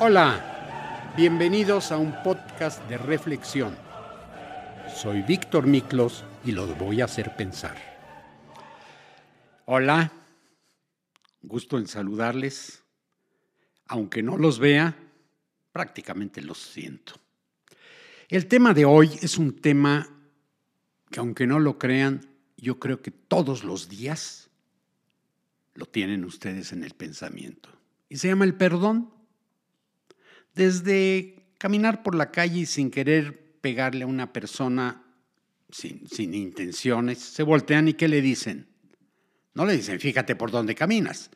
[0.00, 3.76] Hola, bienvenidos a un podcast de reflexión.
[4.94, 7.76] Soy Víctor Miklos y los voy a hacer pensar.
[9.64, 10.12] Hola,
[11.42, 12.84] gusto en saludarles.
[13.88, 14.96] Aunque no los vea,
[15.72, 17.14] prácticamente los siento.
[18.28, 20.08] El tema de hoy es un tema
[21.10, 22.24] que aunque no lo crean,
[22.56, 24.48] yo creo que todos los días
[25.74, 27.68] lo tienen ustedes en el pensamiento.
[28.08, 29.17] Y se llama el perdón.
[30.54, 35.02] Desde caminar por la calle y sin querer pegarle a una persona
[35.70, 38.66] sin, sin intenciones, se voltean y ¿qué le dicen?
[39.54, 41.30] No le dicen, fíjate por dónde caminas.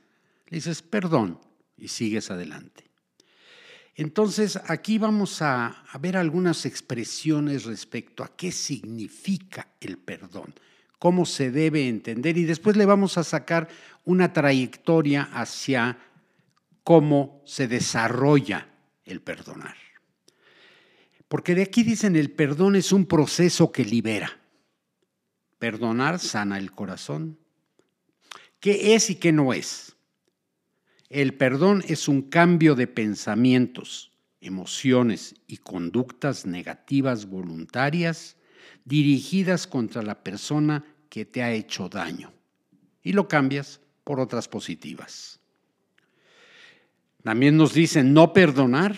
[0.47, 1.41] Le dices, perdón,
[1.77, 2.85] y sigues adelante.
[3.95, 10.55] Entonces, aquí vamos a, a, ver algunas expresiones respecto a qué significa el perdón,
[10.99, 13.69] cómo se debe entender y después le vamos a sacar
[14.05, 15.99] una trayectoria hacia
[16.85, 18.72] cómo se desarrolla
[19.05, 19.77] el perdonar.
[21.29, 24.39] Porque de aquí dicen el perdón es un proceso que libera.
[25.59, 27.39] Perdonar sana el corazón.
[28.61, 29.97] ¿Qué es y qué no es?
[31.09, 38.37] El perdón es un cambio de pensamientos, emociones y conductas negativas voluntarias
[38.85, 42.33] dirigidas contra la persona que te ha hecho daño
[43.03, 45.42] y lo cambias por otras positivas.
[47.23, 48.97] También nos dicen no perdonar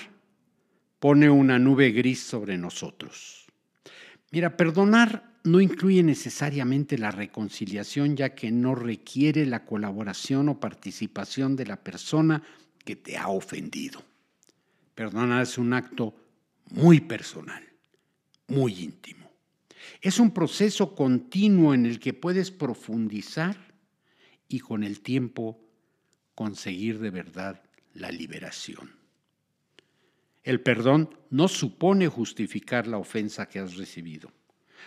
[0.99, 3.47] pone una nube gris sobre nosotros.
[4.31, 11.55] Mira, perdonar no incluye necesariamente la reconciliación ya que no requiere la colaboración o participación
[11.55, 12.43] de la persona
[12.83, 14.03] que te ha ofendido.
[14.95, 16.15] Perdonar es un acto
[16.71, 17.63] muy personal,
[18.49, 19.31] muy íntimo.
[20.01, 23.57] Es un proceso continuo en el que puedes profundizar
[24.49, 25.61] y con el tiempo
[26.35, 27.64] conseguir de verdad
[27.95, 28.93] la liberación.
[30.43, 34.31] El perdón no supone justificar la ofensa que has recibido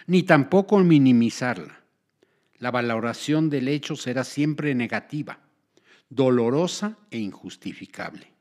[0.05, 1.81] ni tampoco minimizarla.
[2.59, 5.39] La valoración del hecho será siempre negativa,
[6.09, 8.31] dolorosa e injustificable.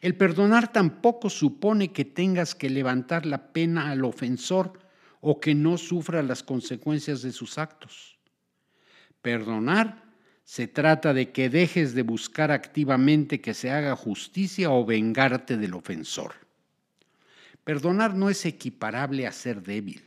[0.00, 4.80] El perdonar tampoco supone que tengas que levantar la pena al ofensor
[5.20, 8.18] o que no sufra las consecuencias de sus actos.
[9.20, 10.03] Perdonar
[10.44, 15.74] se trata de que dejes de buscar activamente que se haga justicia o vengarte del
[15.74, 16.34] ofensor.
[17.64, 20.04] Perdonar no es equiparable a ser débil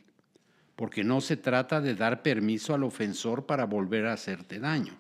[0.78, 4.94] porque no se trata de dar permiso al ofensor para volver a hacerte daño.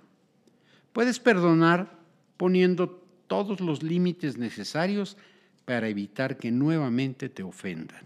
[0.92, 2.00] Puedes perdonar
[2.36, 2.90] poniendo
[3.28, 5.18] todos los límites necesarios
[5.66, 8.02] para evitar que nuevamente te ofendan.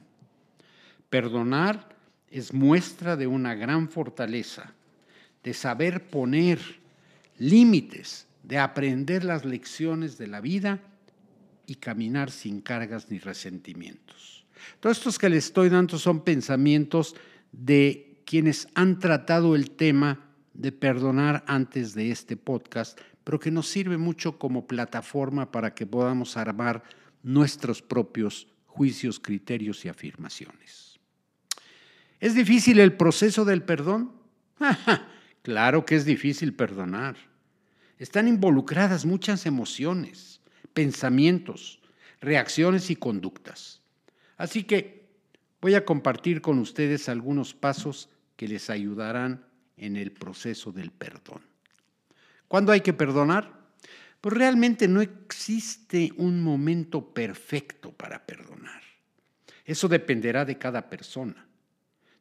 [1.09, 1.96] Perdonar
[2.30, 4.74] es muestra de una gran fortaleza,
[5.42, 6.81] de saber poner
[7.41, 10.79] límites, de aprender las lecciones de la vida
[11.66, 14.46] y caminar sin cargas ni resentimientos.
[14.79, 17.16] Todos estos que les estoy dando son pensamientos
[17.51, 23.68] de quienes han tratado el tema de perdonar antes de este podcast, pero que nos
[23.68, 26.84] sirve mucho como plataforma para que podamos armar
[27.24, 31.00] nuestros propios juicios, criterios y afirmaciones.
[32.19, 34.12] ¿Es difícil el proceso del perdón?
[35.41, 37.31] claro que es difícil perdonar.
[38.01, 40.41] Están involucradas muchas emociones,
[40.73, 41.79] pensamientos,
[42.19, 43.81] reacciones y conductas.
[44.38, 45.01] Así que
[45.62, 49.45] Voy a compartir con ustedes algunos pasos que les ayudarán
[49.78, 51.44] en el proceso del perdón.
[52.47, 53.62] ¿Cuándo hay que perdonar?
[54.19, 58.81] Pues realmente no existe un momento perfecto para perdonar.
[59.63, 61.47] Eso dependerá de cada persona.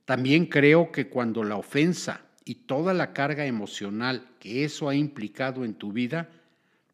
[0.05, 5.65] También creo que cuando la ofensa y toda la carga emocional que eso ha implicado
[5.65, 6.31] en tu vida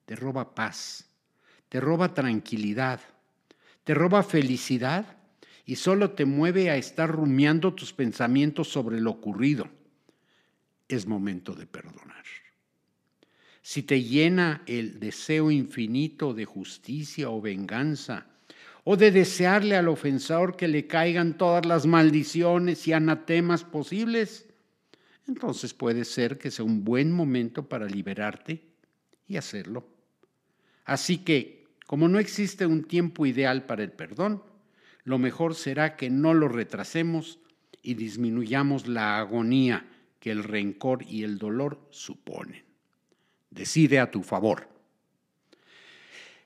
[0.06, 1.04] te roba paz,
[1.68, 3.00] te roba tranquilidad,
[3.84, 5.16] te roba felicidad,
[5.68, 9.68] y solo te mueve a estar rumiando tus pensamientos sobre lo ocurrido.
[10.88, 12.24] Es momento de perdonar.
[13.62, 18.26] Si te llena el deseo infinito de justicia o venganza,
[18.84, 24.46] o de desearle al ofensor que le caigan todas las maldiciones y anatemas posibles,
[25.28, 28.62] entonces puede ser que sea un buen momento para liberarte
[29.26, 29.86] y hacerlo.
[30.84, 34.42] Así que, como no existe un tiempo ideal para el perdón,
[35.04, 37.38] lo mejor será que no lo retrasemos
[37.82, 39.86] y disminuyamos la agonía
[40.20, 42.64] que el rencor y el dolor suponen.
[43.50, 44.68] Decide a tu favor.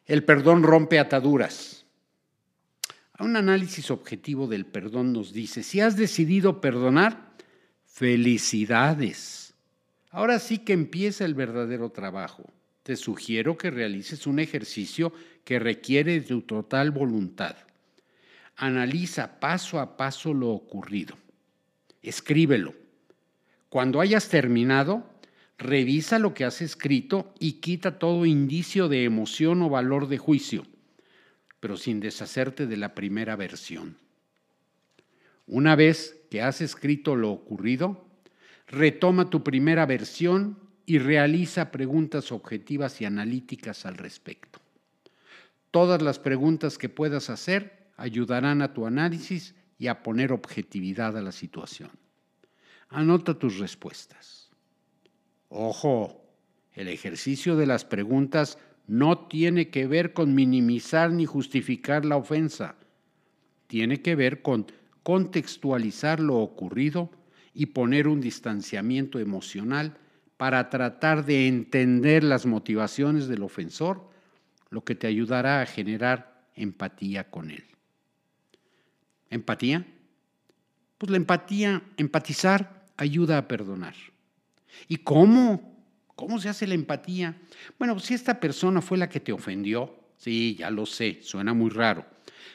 [0.06, 1.86] El perdón rompe ataduras.
[3.18, 7.29] Un análisis objetivo del perdón nos dice, si has decidido perdonar,
[7.92, 9.52] felicidades.
[10.10, 12.44] Ahora sí que empieza el verdadero trabajo.
[12.82, 15.12] te sugiero que realices un ejercicio
[15.44, 17.54] que requiere de tu total voluntad.
[18.56, 21.16] Analiza paso a paso lo ocurrido.
[22.02, 22.74] Escríbelo.
[23.68, 25.04] Cuando hayas terminado,
[25.58, 30.66] revisa lo que has escrito y quita todo indicio de emoción o valor de juicio,
[31.60, 33.98] pero sin deshacerte de la primera versión.
[35.46, 38.06] Una vez que has escrito lo ocurrido,
[38.68, 44.60] retoma tu primera versión y realiza preguntas objetivas y analíticas al respecto.
[45.70, 51.22] Todas las preguntas que puedas hacer ayudarán a tu análisis y a poner objetividad a
[51.22, 51.90] la situación.
[52.88, 54.50] Anota tus respuestas.
[55.48, 56.24] Ojo,
[56.74, 62.76] el ejercicio de las preguntas no tiene que ver con minimizar ni justificar la ofensa.
[63.66, 64.66] Tiene que ver con
[65.10, 67.10] contextualizar lo ocurrido
[67.52, 69.96] y poner un distanciamiento emocional
[70.36, 74.08] para tratar de entender las motivaciones del ofensor,
[74.68, 77.64] lo que te ayudará a generar empatía con él.
[79.30, 79.84] ¿Empatía?
[80.96, 83.96] Pues la empatía, empatizar, ayuda a perdonar.
[84.86, 85.76] ¿Y cómo?
[86.14, 87.36] ¿Cómo se hace la empatía?
[87.80, 91.70] Bueno, si esta persona fue la que te ofendió, sí, ya lo sé, suena muy
[91.70, 92.06] raro,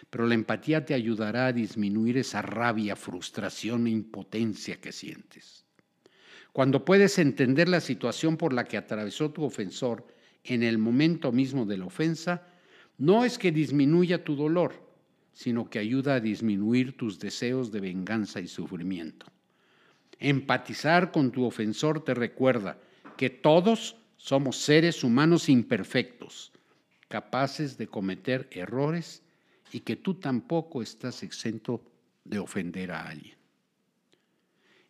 [0.09, 5.65] pero la empatía te ayudará a disminuir esa rabia, frustración e impotencia que sientes.
[6.53, 10.07] Cuando puedes entender la situación por la que atravesó tu ofensor
[10.43, 12.47] en el momento mismo de la ofensa,
[12.97, 14.73] no es que disminuya tu dolor,
[15.33, 19.25] sino que ayuda a disminuir tus deseos de venganza y sufrimiento.
[20.17, 22.79] Empatizar con tu ofensor te recuerda
[23.17, 26.53] que todos somos seres humanos imperfectos,
[27.09, 29.24] capaces de cometer errores
[29.75, 31.83] y que tú tampoco estás exento
[32.23, 33.35] de ofender a alguien.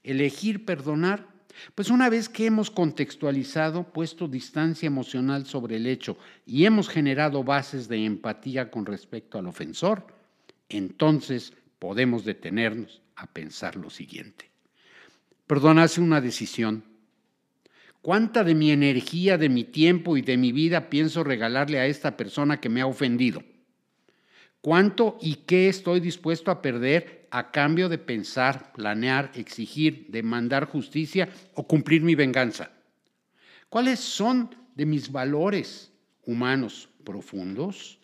[0.04, 1.28] Elegir perdonar
[1.74, 7.44] pues una vez que hemos contextualizado, puesto distancia emocional sobre el hecho y hemos generado
[7.44, 10.06] bases de empatía con respecto al ofensor,
[10.70, 14.52] entonces podemos detenernos a pensar lo siguiente.
[15.48, 16.84] Perdonarse una decisión.
[18.04, 22.16] ¿Cuánta de mi energía, de mi tiempo y de mi vida pienso regalarle a esta
[22.18, 23.42] persona que me ha ofendido?
[24.66, 31.30] ¿Cuánto y qué estoy dispuesto a perder a cambio de pensar, planear, exigir, demandar justicia
[31.54, 32.72] o cumplir mi venganza?
[33.70, 35.92] ¿Cuáles son de mis valores
[36.26, 38.00] humanos profundos?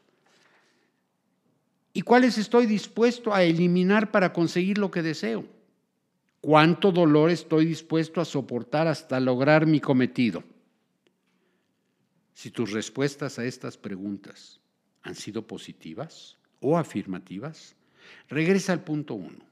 [1.93, 5.47] ¿Y cuáles estoy dispuesto a eliminar para conseguir lo que deseo?
[6.41, 10.43] ¿Cuánto dolor estoy dispuesto a soportar hasta lograr mi cometido?
[12.35, 14.59] Si tus respuestas a estas preguntas
[15.01, 17.75] han sido positivas, o afirmativas,
[18.29, 19.45] regresa al punto uno.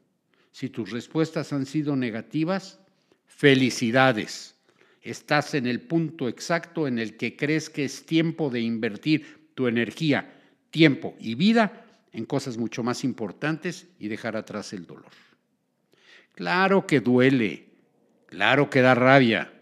[0.51, 2.79] Si tus respuestas han sido negativas,
[3.25, 4.56] felicidades.
[5.01, 9.67] Estás en el punto exacto en el que crees que es tiempo de invertir tu
[9.67, 10.33] energía,
[10.71, 15.11] tiempo y vida en cosas mucho más importantes y dejar atrás el dolor.
[16.33, 17.65] Claro que duele,
[18.25, 19.53] claro que da rabia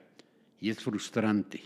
[0.60, 1.64] y es frustrante.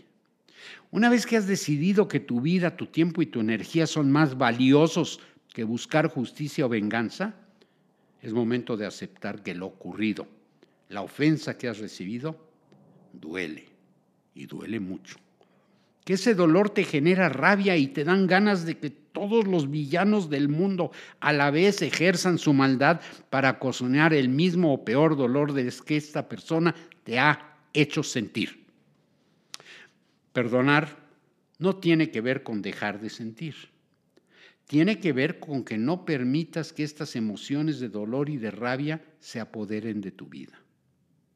[0.90, 4.36] Una vez que has decidido que tu vida, tu tiempo y tu energía son más
[4.36, 5.20] valiosos
[5.52, 7.34] que buscar justicia o venganza,
[8.20, 10.26] es momento de aceptar que lo ocurrido,
[10.88, 12.36] la ofensa que has recibido,
[13.12, 13.66] duele
[14.34, 15.16] y duele mucho.
[16.04, 20.30] Que ese dolor te genera rabia y te dan ganas de que todos los villanos
[20.30, 20.90] del mundo
[21.20, 25.96] a la vez ejerzan su maldad para cocinar el mismo o peor dolor de que
[25.96, 28.64] esta persona te ha hecho sentir.
[30.32, 30.96] Perdonar
[31.58, 33.72] no tiene que ver con dejar de sentir
[34.72, 39.04] tiene que ver con que no permitas que estas emociones de dolor y de rabia
[39.20, 40.58] se apoderen de tu vida.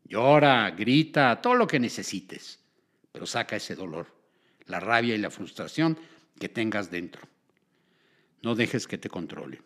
[0.04, 2.58] Llora, grita, todo lo que necesites,
[3.12, 4.06] pero saca ese dolor,
[4.64, 5.98] la rabia y la frustración
[6.40, 7.28] que tengas dentro.
[8.40, 9.60] No dejes que te controlen.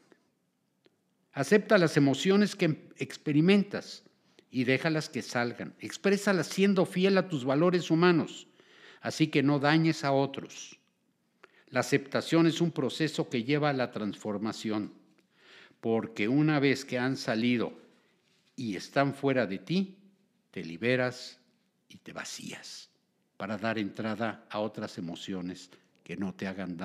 [1.32, 4.02] Acepta las emociones que experimentas
[4.50, 5.76] y déjalas que salgan.
[5.78, 8.48] Exprésalas siendo fiel a tus valores humanos,
[9.00, 10.79] así que no dañes a otros.
[11.70, 14.92] La aceptación es un proceso que lleva a la transformación,
[15.80, 17.72] porque una vez que han salido
[18.56, 19.96] y están fuera de ti,
[20.50, 21.38] te liberas
[21.88, 22.90] y te vacías
[23.36, 25.70] para dar entrada a otras emociones
[26.02, 26.76] que no te hagan,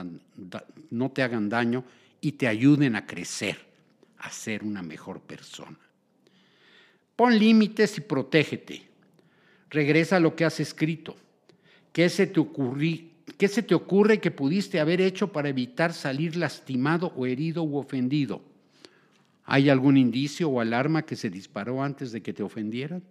[1.50, 1.84] daño
[2.22, 3.58] y te ayuden a crecer,
[4.20, 5.80] a ser una mejor persona.
[7.16, 8.88] Pon límites y protégete.
[9.70, 11.16] Regresa a lo que has escrito.
[11.92, 13.15] ¿Qué se te ocurrió?
[13.38, 17.78] ¿Qué se te ocurre que pudiste haber hecho para evitar salir lastimado o herido u
[17.78, 18.42] ofendido?
[19.44, 23.04] ¿Hay algún indicio o alarma que se disparó antes de que te ofendieran?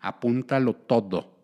[0.00, 1.34] Apúntalo todo.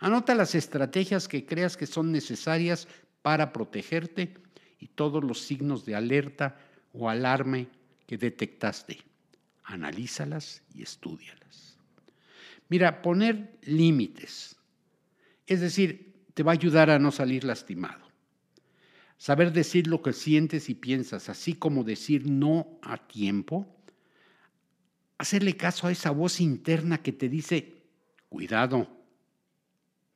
[0.00, 2.88] Anota las estrategias que creas que son necesarias
[3.22, 4.34] para protegerte
[4.78, 6.58] y todos los signos de alerta
[6.92, 7.68] o alarme
[8.06, 8.98] que detectaste.
[9.64, 11.78] Analízalas y estudialas.
[12.68, 14.56] Mira, poner límites,
[15.46, 16.07] es decir,
[16.38, 18.06] te va a ayudar a no salir lastimado.
[19.16, 23.66] Saber decir lo que sientes y piensas, así como decir no a tiempo.
[25.18, 27.82] Hacerle caso a esa voz interna que te dice,
[28.28, 28.86] cuidado,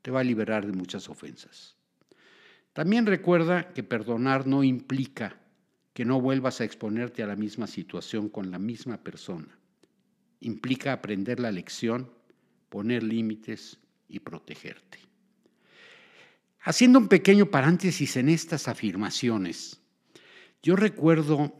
[0.00, 1.74] te va a liberar de muchas ofensas.
[2.72, 5.40] También recuerda que perdonar no implica
[5.92, 9.58] que no vuelvas a exponerte a la misma situación con la misma persona.
[10.38, 12.12] Implica aprender la lección,
[12.68, 15.11] poner límites y protegerte.
[16.64, 19.80] Haciendo un pequeño paréntesis en estas afirmaciones,
[20.62, 21.52] yo recuerdo,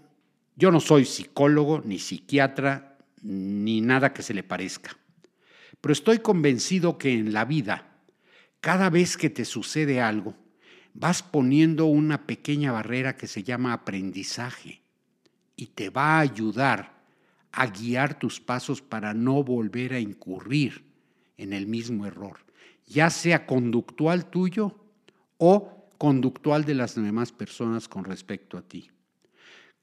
[0.54, 4.96] yo no soy psicólogo, ni psiquiatra, ni nada que se le parezca,
[5.80, 7.96] pero estoy convencido que en la vida,
[8.60, 10.36] cada vez que te sucede algo,
[10.94, 14.82] vas poniendo una pequeña barrera que se llama aprendizaje
[15.56, 17.02] y te va a ayudar
[17.50, 20.84] a guiar tus pasos para no volver a incurrir
[21.38, 22.38] en el mismo error,
[22.86, 24.78] ya sea conductual tuyo
[25.44, 28.88] o conductual de las demás personas con respecto a ti.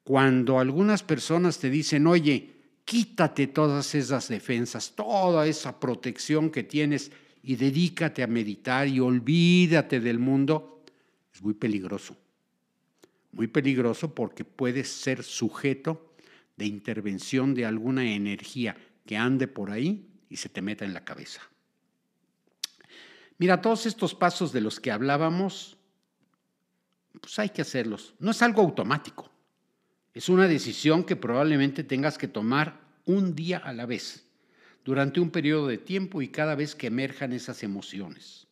[0.06, 7.12] Cuando algunas personas te dicen, oye, quítate todas esas defensas, toda esa protección que tienes
[7.44, 10.86] y dedícate a meditar y olvídate del mundo,
[11.34, 12.16] es muy peligroso.
[13.34, 16.14] Muy peligroso porque puedes ser sujeto
[16.56, 21.04] de intervención de alguna energía que ande por ahí y se te meta en la
[21.04, 21.42] cabeza.
[23.40, 25.78] Mira, todos estos pasos de los que hablábamos,
[27.20, 28.14] pues hay que hacerlos.
[28.20, 29.32] No es algo automático.
[30.14, 34.26] Es una decisión que probablemente tengas que tomar un día a la vez,
[34.84, 38.48] durante un periodo de tiempo y cada vez que emerjan esas emociones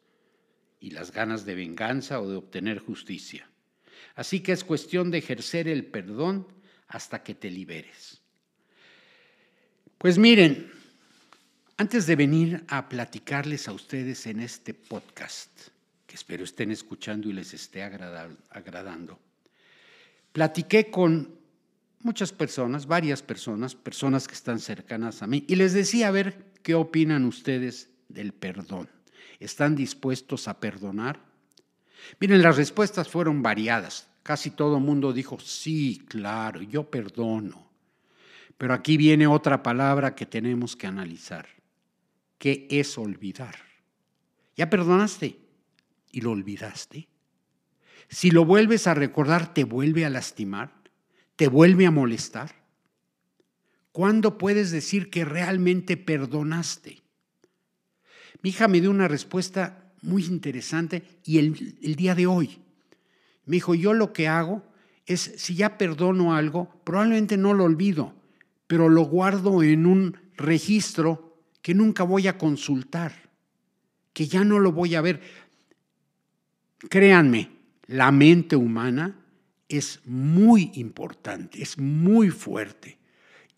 [0.80, 3.50] y las ganas de venganza o de obtener justicia.
[4.16, 6.48] Así que es cuestión de ejercer el perdón
[6.88, 8.22] hasta que te liberes.
[9.98, 10.72] Pues miren,
[11.78, 15.52] antes de venir a platicarles a ustedes en este podcast,
[16.08, 19.20] que espero estén escuchando y les esté agradando,
[20.34, 21.38] platiqué con
[22.02, 26.46] muchas personas, varias personas, personas que están cercanas a mí, y les decía a ver
[26.64, 28.90] qué opinan ustedes del perdón.
[29.40, 31.20] ¿Están dispuestos a perdonar?
[32.20, 34.08] Miren, las respuestas fueron variadas.
[34.24, 37.70] Casi todo el mundo dijo, sí, claro, yo perdono.
[38.58, 41.57] Pero aquí viene otra palabra que tenemos que analizar.
[42.38, 43.56] ¿Qué es olvidar?
[44.56, 45.40] ¿Ya perdonaste
[46.12, 47.08] y lo olvidaste?
[48.10, 50.72] Si lo vuelves a recordar, ¿te vuelve a lastimar?
[51.36, 52.56] ¿Te vuelve a molestar?
[53.92, 57.02] ¿Cuándo puedes decir que realmente perdonaste?
[58.42, 62.60] Mi hija me dio una respuesta muy interesante y el, el día de hoy.
[63.46, 64.64] Me dijo, yo lo que hago
[65.06, 68.14] es, si ya perdono algo, probablemente no lo olvido,
[68.68, 71.27] pero lo guardo en un registro
[71.68, 73.12] que nunca voy a consultar,
[74.14, 75.20] que ya no lo voy a ver.
[76.90, 77.52] Créanme,
[77.88, 79.20] la mente humana
[79.68, 83.00] es muy importante, es muy fuerte.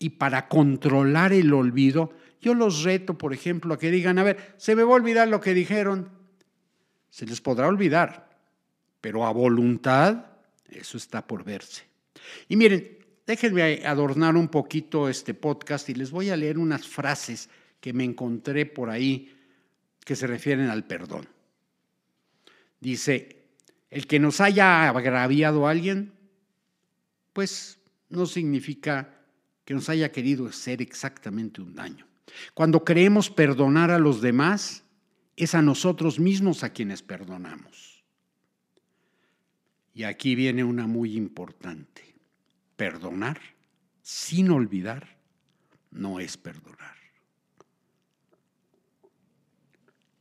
[0.00, 4.54] Y para controlar el olvido, yo los reto, por ejemplo, a que digan, a ver,
[4.56, 6.08] se me va a olvidar lo que dijeron.
[7.10, 8.28] Se les podrá olvidar,
[9.00, 10.32] pero a voluntad,
[10.68, 11.84] eso está por verse.
[12.48, 17.48] Y miren, déjenme adornar un poquito este podcast y les voy a leer unas frases
[17.80, 19.34] que me encontré por ahí
[20.04, 21.28] que se refieren al perdón.
[22.80, 23.44] Dice,
[23.90, 26.12] el que nos haya agraviado a alguien,
[27.32, 29.14] pues no significa
[29.64, 32.06] que nos haya querido hacer exactamente un daño.
[32.54, 34.84] Cuando creemos perdonar a los demás,
[35.36, 38.04] es a nosotros mismos a quienes perdonamos.
[39.94, 42.14] Y aquí viene una muy importante.
[42.76, 43.40] Perdonar
[44.02, 45.18] sin olvidar
[45.90, 46.99] no es perdonar.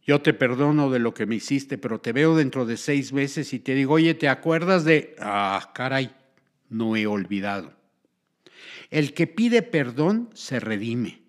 [0.10, 3.54] Yo te perdono de lo que me hiciste, pero te veo dentro de seis meses
[3.54, 5.16] y te digo, oye, ¿te acuerdas de...
[5.20, 6.12] Ah, caray,
[6.68, 7.76] no he olvidado.
[8.90, 11.22] El que pide perdón se redime.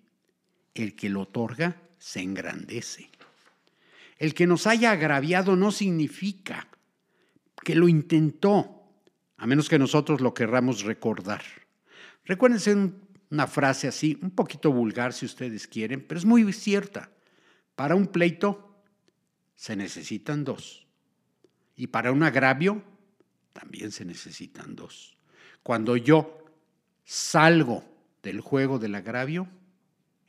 [0.73, 3.11] El que lo otorga se engrandece.
[4.17, 6.67] El que nos haya agraviado no significa
[7.63, 8.81] que lo intentó,
[9.37, 11.43] a menos que nosotros lo querramos recordar.
[12.25, 12.75] Recuérdense
[13.29, 17.11] una frase así, un poquito vulgar si ustedes quieren, pero es muy cierta.
[17.75, 18.69] Para un pleito
[19.61, 20.87] se necesitan dos.
[21.75, 22.81] Y para un agravio
[23.53, 25.15] también se necesitan dos.
[25.61, 26.43] Cuando yo
[27.03, 27.85] salgo
[28.23, 29.47] del juego del agravio,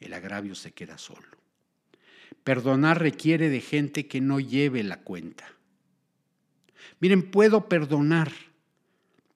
[0.01, 1.27] el agravio se queda solo.
[2.45, 5.47] Perdonar requiere de gente que no lleve la cuenta.
[7.01, 8.31] Miren, puedo perdonar,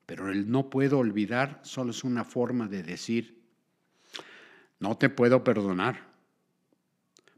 [0.05, 3.41] pero el no puedo olvidar solo es una forma de decir,
[4.79, 6.06] no te puedo perdonar.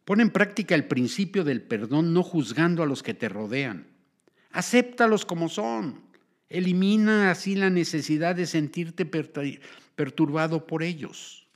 [0.09, 3.89] Pon en práctica el principio del perdón no juzgando a los que te rodean.
[4.53, 6.01] Acéptalos como son.
[6.49, 11.47] Elimina así la necesidad de sentirte perturbado por ellos.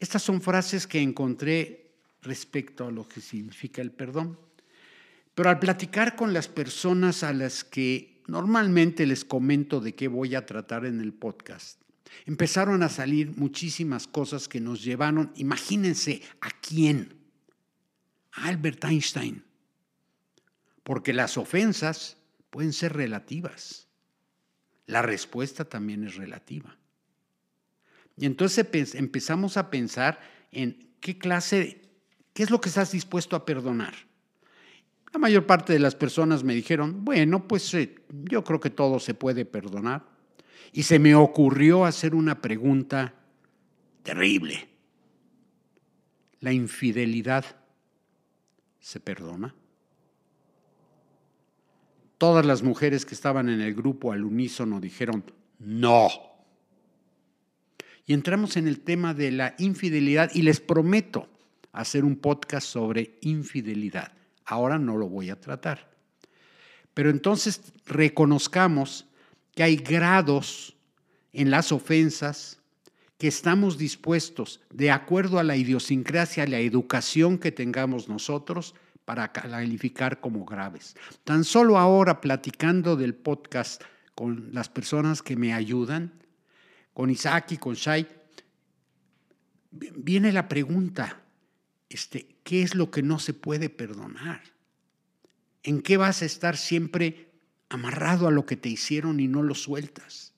[0.00, 4.36] Estas son frases que encontré respecto a lo que significa el perdón.
[5.36, 10.34] Pero al platicar con las personas a las que normalmente les comento de qué voy
[10.34, 11.80] a tratar en el podcast,
[12.26, 17.14] empezaron a salir muchísimas cosas que nos llevaron, imagínense, ¿a quién?
[18.32, 19.44] A Albert Einstein.
[20.82, 22.16] Porque las ofensas
[22.50, 23.88] pueden ser relativas.
[24.86, 26.76] La respuesta también es relativa.
[28.16, 31.82] Y entonces empezamos a pensar en qué clase,
[32.32, 33.94] qué es lo que estás dispuesto a perdonar.
[35.12, 38.98] La mayor parte de las personas me dijeron, bueno, pues eh, yo creo que todo
[38.98, 40.17] se puede perdonar.
[40.72, 43.14] Y se me ocurrió hacer una pregunta
[44.02, 44.68] terrible.
[46.40, 47.44] ¿La infidelidad
[48.78, 49.54] se perdona?
[52.16, 55.24] Todas las mujeres que estaban en el grupo al unísono dijeron,
[55.58, 56.08] no.
[58.06, 61.28] Y entramos en el tema de la infidelidad y les prometo
[61.72, 64.12] hacer un podcast sobre infidelidad.
[64.44, 65.90] Ahora no lo voy a tratar.
[66.94, 69.07] Pero entonces reconozcamos
[69.58, 70.76] que hay grados
[71.32, 72.60] en las ofensas
[73.18, 79.32] que estamos dispuestos, de acuerdo a la idiosincrasia, a la educación que tengamos nosotros, para
[79.32, 80.94] calificar como graves.
[81.24, 83.82] Tan solo ahora platicando del podcast
[84.14, 86.12] con las personas que me ayudan,
[86.94, 88.06] con Isaac y con Shai,
[89.72, 91.20] viene la pregunta,
[91.88, 94.40] este, ¿qué es lo que no se puede perdonar?
[95.64, 97.27] ¿En qué vas a estar siempre
[97.68, 100.32] amarrado a lo que te hicieron y no lo sueltas?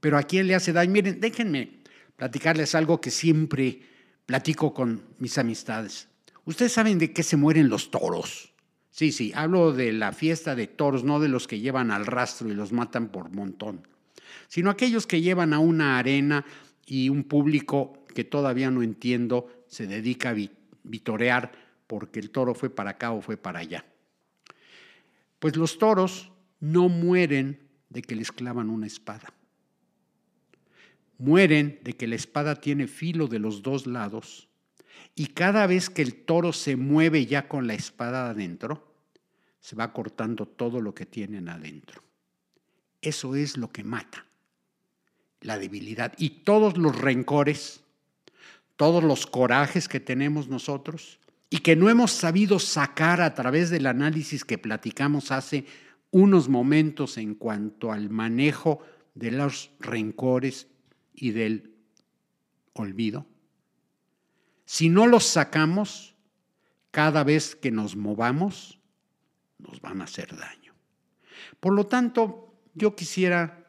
[0.00, 0.92] Pero a quién le hace daño?
[0.92, 1.80] Miren, déjenme
[2.16, 3.82] platicarles algo que siempre
[4.26, 6.08] platico con mis amistades.
[6.44, 8.52] Ustedes saben de qué se mueren los toros.
[8.90, 12.48] Sí, sí, hablo de la fiesta de toros, no de los que llevan al rastro
[12.48, 13.86] y los matan por montón,
[14.48, 16.44] sino aquellos que llevan a una arena
[16.86, 20.36] y un público que todavía no entiendo se dedica a
[20.82, 21.52] vitorear
[21.86, 23.84] porque el toro fue para acá o fue para allá.
[25.40, 29.32] Pues los toros no mueren de que les clavan una espada.
[31.18, 34.48] Mueren de que la espada tiene filo de los dos lados
[35.14, 38.94] y cada vez que el toro se mueve ya con la espada adentro,
[39.60, 42.02] se va cortando todo lo que tienen adentro.
[43.02, 44.26] Eso es lo que mata,
[45.40, 46.14] la debilidad.
[46.16, 47.82] Y todos los rencores,
[48.76, 51.19] todos los corajes que tenemos nosotros
[51.50, 55.66] y que no hemos sabido sacar a través del análisis que platicamos hace
[56.12, 58.80] unos momentos en cuanto al manejo
[59.14, 60.68] de los rencores
[61.12, 61.74] y del
[62.72, 63.26] olvido,
[64.64, 66.14] si no los sacamos,
[66.92, 68.78] cada vez que nos movamos,
[69.58, 70.72] nos van a hacer daño.
[71.58, 73.66] Por lo tanto, yo quisiera,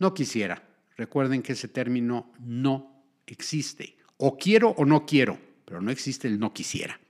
[0.00, 3.96] no quisiera, recuerden que ese término no existe.
[4.16, 7.00] O quiero o no quiero, pero no existe el no quisiera.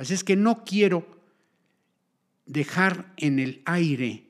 [0.00, 1.06] Así es que no quiero
[2.46, 4.24] dejar en el aire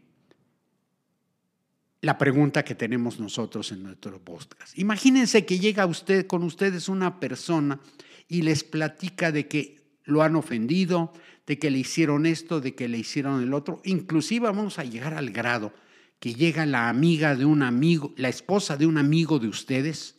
[2.00, 4.76] la pregunta que tenemos nosotros en nuestro podcast.
[4.76, 7.78] Imagínense que llega usted con ustedes una persona
[8.26, 11.12] y les platica de que lo han ofendido,
[11.46, 13.80] de que le hicieron esto, de que le hicieron el otro.
[13.84, 15.72] Inclusive vamos a llegar al grado
[16.18, 20.16] que llega la amiga de un amigo, la esposa de un amigo de ustedes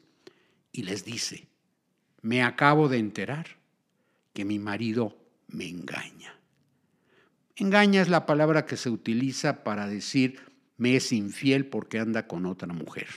[0.72, 1.50] y les dice,
[2.22, 3.58] me acabo de enterar
[4.32, 5.21] que mi marido
[5.52, 6.36] me engaña.
[7.56, 10.40] Engaña es la palabra que se utiliza para decir
[10.78, 13.08] me es infiel porque anda con otra mujer.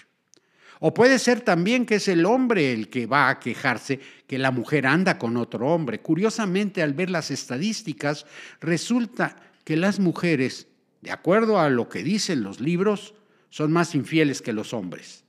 [0.81, 4.51] O puede ser también que es el hombre el que va a quejarse que la
[4.51, 6.01] mujer anda con otro hombre.
[6.01, 8.27] Curiosamente, al ver las estadísticas,
[8.61, 10.69] resulta que las mujeres,
[11.01, 13.15] de acuerdo a lo que dicen los libros,
[13.49, 15.25] son más infieles que los hombres.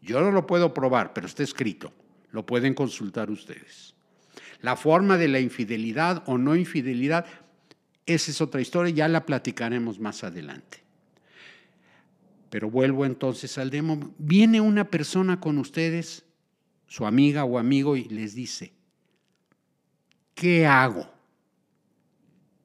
[0.00, 1.92] Yo no lo puedo probar, pero está escrito.
[2.30, 3.94] Lo pueden consultar ustedes.
[4.64, 7.26] La forma de la infidelidad o no infidelidad,
[8.06, 10.82] esa es otra historia, ya la platicaremos más adelante.
[12.48, 14.14] Pero vuelvo entonces al demo.
[14.16, 16.24] Viene una persona con ustedes,
[16.86, 18.72] su amiga o amigo, y les dice,
[20.34, 21.12] ¿qué hago?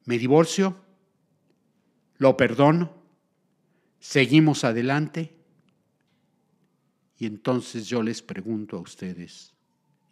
[0.06, 0.82] ¿Me divorcio?
[2.16, 2.94] ¿Lo perdono?
[3.98, 5.36] ¿Seguimos adelante?
[7.18, 9.52] Y entonces yo les pregunto a ustedes,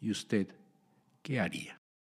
[0.03, 0.58] ¿y usted
[1.29, 1.79] qué haría?